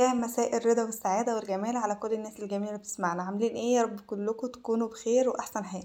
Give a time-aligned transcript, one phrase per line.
[0.00, 3.22] يا مساء الرضا والسعادة والجمال على كل الناس الجميلة اللي بتسمعنا.
[3.22, 5.84] عاملين إيه يا رب؟ كلكم تكونوا بخير وأحسن حال.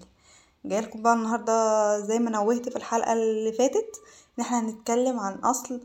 [0.65, 4.01] جايلكم بقى النهاردة زي ما نوهت في الحلقة اللي فاتت
[4.39, 5.81] إن إحنا هنتكلم عن أصل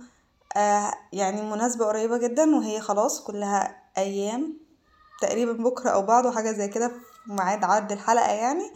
[0.56, 4.56] آه يعني مناسبة قريبة جدا وهي خلاص كلها أيام
[5.20, 8.70] تقريبا بكرة أو بعده حاجة زي كده في ميعاد عرض الحلقة يعني.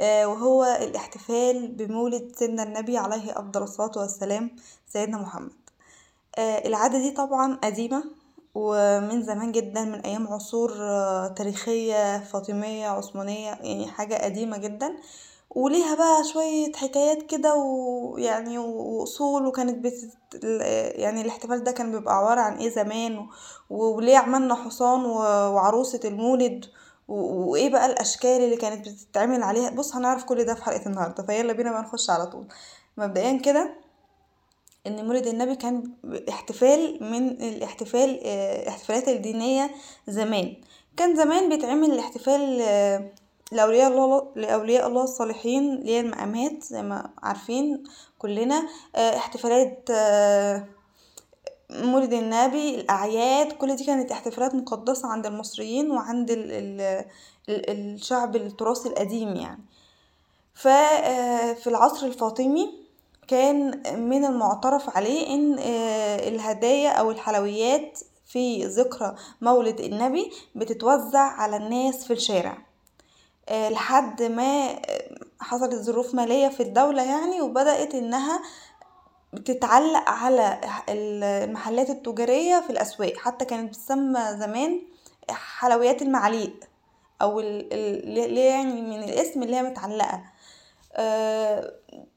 [0.00, 4.56] آه وهو الاحتفال بمولد سيدنا النبي عليه أفضل الصلاة والسلام
[4.88, 5.52] سيدنا محمد.
[6.38, 8.04] آه العادة دي طبعا قديمة
[8.54, 10.70] ومن زمان جدا من أيام عصور
[11.36, 14.96] تاريخية فاطمية عثمانية يعني حاجة قديمة جدا.
[15.50, 19.94] وليها بقى شوية حكايات كده ويعني وأصول وكانت بت...
[20.94, 23.26] يعني الاحتفال ده كان بيبقى عبارة عن إيه زمان؟
[23.70, 25.04] وليه عملنا حصان
[25.54, 26.64] وعروسة المولد؟
[27.08, 31.52] وإيه بقى الأشكال اللي كانت بتتعمل عليها؟ بص هنعرف كل ده في حلقة النهاردة فيلا
[31.52, 32.46] بينا بقى نخش على طول.
[32.96, 33.74] مبدئيا كده
[34.86, 35.92] إن مولد النبي كان
[36.28, 39.70] احتفال من الاحتفال الاحتفالات الدينية
[40.08, 40.54] زمان.
[40.96, 42.56] كان زمان بيتعمل الاحتفال
[43.52, 47.82] لأولياء الله لأولياء الله الصالحين اللي المقامات زي ما عارفين
[48.18, 48.68] كلنا.
[48.96, 49.88] احتفالات
[51.70, 57.04] مولد النبي الأعياد كل دي كانت احتفالات مقدسة عند المصريين وعند ال ال
[57.48, 59.64] الشعب التراثي القديم يعني.
[60.54, 62.81] ففي العصر الفاطمي
[63.32, 65.58] كان من المعترف عليه إن
[66.28, 72.58] الهدايا أو الحلويات في ذكرى مولد النبي بتتوزع على الناس في الشارع.
[73.50, 74.80] لحد ما
[75.40, 78.42] حصلت ظروف مالية في الدولة يعني وبدأت إنها
[79.32, 83.16] بتتعلق على المحلات التجارية في الأسواق.
[83.16, 84.80] حتى كانت بتسمى زمان
[85.30, 86.54] حلويات المعاليق
[87.22, 90.22] أو اللي يعني من الاسم اللي هي متعلقة.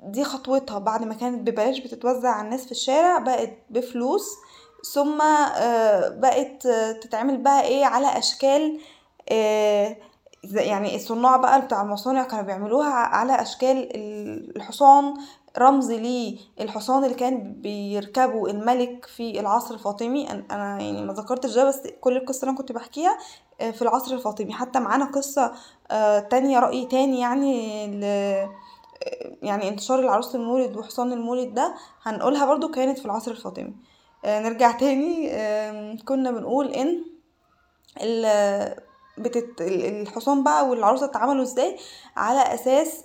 [0.03, 0.79] دي خطوتها.
[0.79, 4.29] بعد ما كانت ببلاش بتتوزع على الناس في الشارع بقت بفلوس.
[4.93, 5.17] ثم
[6.19, 6.67] بقت
[7.01, 8.79] تتعمل بقى إيه على أشكال
[10.43, 13.89] يعني الصناع بقى بتاع المصانع كانوا بيعملوها على أشكال
[14.57, 15.14] الحصان.
[15.58, 20.30] رمز ليه الحصان اللي كان بيركبه الملك في العصر الفاطمي.
[20.31, 23.17] أنا يعني ما ذكرتش ده بس كل القصة اللي أنا كنت بحكيها.
[23.60, 24.54] في العصر الفاطمي.
[24.54, 25.52] حتى معانا قصة
[26.30, 28.04] تانية رأي تاني يعني ل
[29.42, 33.73] يعني انتشار العروس المولد وحصان المولد ده هنقولها برضو كانت في العصر الفاطمي.
[34.26, 35.30] نرجع تاني.
[35.98, 37.04] كنا بنقول إن
[39.17, 39.61] بتت...
[39.61, 41.77] الحصان بقى والعروسة اتعملوا إزاي
[42.17, 43.02] على أساس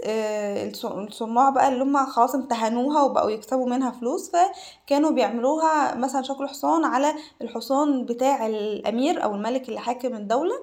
[0.84, 6.84] الصناع بقى اللي هم خلاص امتهنوها وبقوا يكسبوا منها فلوس فكانوا بيعملوها مثلا شكل حصان
[6.84, 10.54] على الحصان بتاع الأمير أو الملك اللي حاكم الدولة.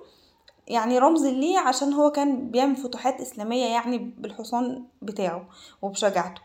[0.67, 5.47] يعني رمز ليه عشان هو كان بيعمل فتوحات إسلامية يعني بالحصان بتاعه
[5.81, 6.41] وبشجاعته.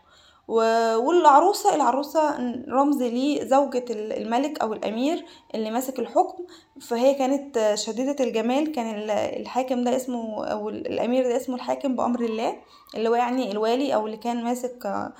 [0.47, 2.37] والعروسة العروسة
[2.69, 6.43] رمز ليه زوجة الملك أو الأمير اللي ماسك الحكم.
[6.81, 8.71] فهي كانت شديدة الجمال.
[8.71, 12.55] كان الحاكم ده اسمه أو الأمير ده اسمه الحاكم بأمر الله
[12.95, 15.11] اللي هو يعني الوالي أو اللي كان ماسك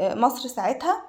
[0.00, 1.02] مصر ساعتها.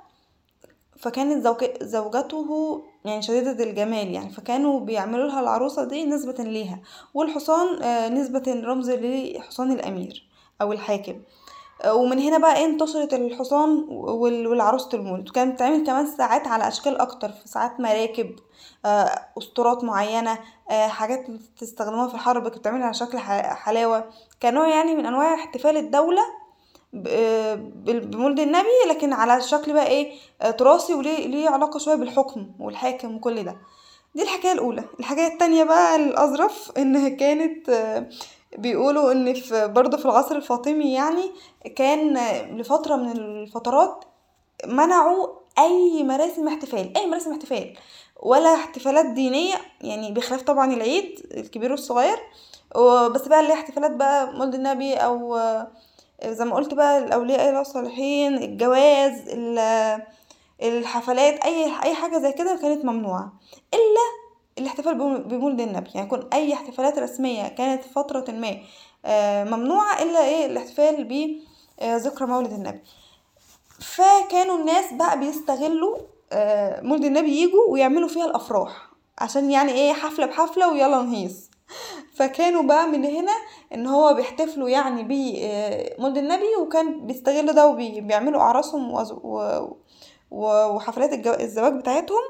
[0.97, 1.47] فكانت
[1.83, 4.29] زوجته يعني شديدة الجمال يعني.
[4.29, 6.79] فكانوا بيعملوا لها العروسة دي نسبة ليها.
[7.13, 7.67] والحصان
[8.13, 10.28] نسبة رمز لحصان الأمير
[10.62, 11.22] أو الحاكم.
[11.88, 17.29] ومن هنا بقى إيه انتشرت الحصان والعروسة المولد وكانت بتتعمل كمان ساعات على أشكال أكتر
[17.29, 18.35] في ساعات مراكب
[19.38, 20.39] أسطورات معينة
[20.69, 24.05] حاجات بتستخدموها في الحرب كانت بتتعمل على شكل حلاوة.
[24.41, 26.21] كنوع يعني من أنواع احتفال الدولة
[26.94, 30.11] بمولد النبي لكن على شكل بقى إيه
[30.57, 33.57] تراثي وليه ليه علاقة شوية بالحكم والحاكم وكل ده.
[34.15, 34.83] دي الحكاية الأولى.
[35.00, 37.69] الحكاية التانية بقى الأظرف إنها كانت
[38.57, 41.31] بيقولوا إن في برضه في العصر الفاطمي يعني
[41.75, 42.17] كان
[42.57, 44.05] لفترة من الفترات
[44.67, 45.27] منعوا
[45.59, 47.73] أي مراسم احتفال أي مراسم احتفال
[48.19, 52.17] ولا احتفالات دينية يعني بخلاف طبعا العيد الكبير والصغير.
[53.13, 55.39] بس بقى اللي احتفالات بقى مولد النبي أو
[56.25, 59.29] زي ما قلت بقى الأولياء الصالحين الجواز
[60.63, 63.33] الحفلات اي أي حاجة زي كده كانت ممنوعة.
[63.73, 64.22] إلا
[64.57, 68.57] الاحتفال بمولد النبي يعني يكون أي احتفالات رسمية كانت في فترة ما
[69.57, 71.03] ممنوعة إلا إيه؟ الاحتفال
[71.81, 72.79] بذكرى مولد النبي.
[73.79, 75.97] فكانوا الناس بقى بيستغلوا
[76.81, 78.89] مولد النبي يجوا ويعملوا فيها الأفراح
[79.19, 81.49] عشان يعني إيه؟ حفلة بحفلة ويلا نهيص.
[82.15, 83.31] فكانوا بقى من هنا
[83.73, 88.91] إن هو بيحتفلوا يعني بمولد النبي وكان بيستغلوا ده وبيعملوا أعراسهم
[90.31, 92.21] وحفلات الزواج بتاعتهم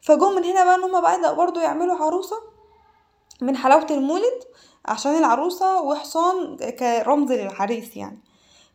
[0.00, 2.36] فجم من هنا بقى إن هما بقى برضو يعملوا عروسة
[3.40, 4.44] من حلاوة المولد
[4.86, 8.18] عشان العروسة وحصان كرمز للعريس يعني.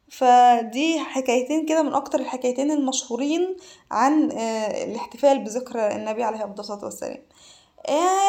[0.09, 3.57] فدي حكايتين كده من أكتر الحكايتين المشهورين
[3.91, 7.25] عن آه، الاحتفال بذكرى النبي عليه الصلاة والسلام.
[7.89, 8.25] آه،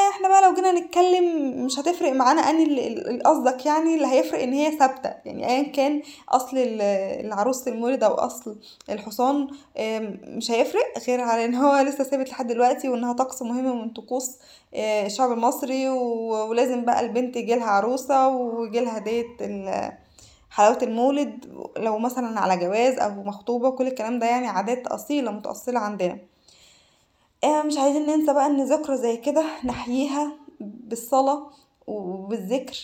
[0.71, 5.15] هنتكلم مش هتفرق معانا اني قصدك يعني اللي هيفرق إن هي ثابتة.
[5.25, 8.57] يعني ايا كان أصل العروسه المولد أو أصل
[8.91, 9.49] الحصان
[10.29, 14.37] مش هيفرق غير على إن هو لسه ثابت لحد دلوقتي وإنها طقس مهم من طقوس
[14.75, 19.25] الشعب المصري ولازم بقى البنت يجيلها عروسة ويجيلها هديه
[20.51, 21.45] حلاوة المولد
[21.77, 26.19] لو مثلا على جواز أو مخطوبة كل الكلام ده يعني عادات أصيلة متأصلة عندنا.
[27.67, 31.51] مش عايزين ننسى بقى إن ذكرى زي كده نحييها بالصلاة
[31.87, 32.77] وبالذكر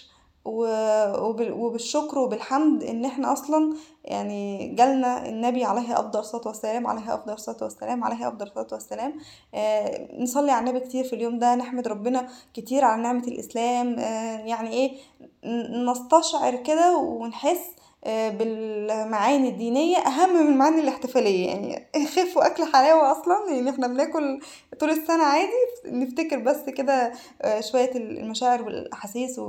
[0.45, 3.75] وبالشكر وبالحمد إن إحنا أصلا
[4.05, 9.15] يعني جالنا النبي عليه أفضل الصلاه والسلام عليه أفضل الصلاه والسلام عليه أفضل الصلاه والسلام.
[9.55, 13.99] آه نصلي على النبي كتير في اليوم ده نحمد ربنا كتير على نعمة الإسلام.
[13.99, 14.97] آه يعني إيه
[15.91, 21.47] نستشعر كده ونحس آه بالمعاني الدينية أهم من المعاني الاحتفالية.
[21.49, 23.51] يعني خفوا أكل حلاوة أصلا.
[23.55, 24.41] يعني إحنا بناكل
[24.81, 25.51] طول السنة عادي.
[25.87, 27.13] نفتكر بس كده
[27.61, 29.41] شوية المشاعر والأحاسيس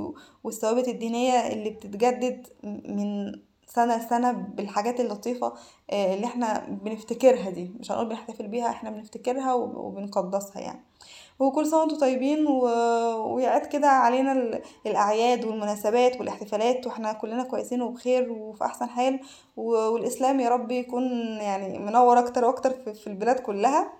[0.44, 3.32] والثوابت الدينية اللي بتتجدد من
[3.66, 5.52] سنة لسنة بالحاجات اللطيفة
[5.92, 7.70] اللي إحنا بنفتكرها دي.
[7.80, 10.80] مش هنقول بنحتفل بيها إحنا بنفتكرها وبنقدسها يعني.
[11.38, 12.64] وكل سنة وأنتم طيبين و...
[13.34, 19.20] ويعاد كده علينا الأعياد والمناسبات والاحتفالات وإحنا كلنا كويسين وبخير وفي أحسن حال
[19.56, 21.02] والإسلام يا رب يكون
[21.40, 23.92] يعني منور أكتر وأكتر في البلاد كلها.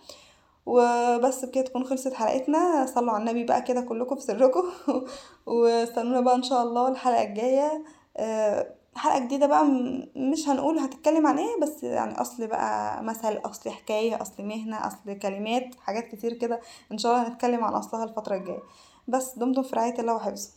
[0.66, 2.86] وبس بكده تكون خلصت حلقتنا.
[2.94, 4.64] صلوا على النبي بقى كده كلكم في سركم.
[5.46, 7.84] واستنونا بقى إن شاء الله الحلقة الجاية.
[8.96, 9.64] حلقة جديدة بقى
[10.17, 15.19] مش هنقول هتتكلم عن إيه بس يعني أصل بقى مثل أصل حكاية أصل مهنة أصل
[15.19, 16.61] كلمات حاجات كتير كده
[16.93, 18.62] إن شاء الله هنتكلم عن أصلها الفترة الجاية.
[19.08, 20.50] بس دمتم في رعاية الله وحفظه.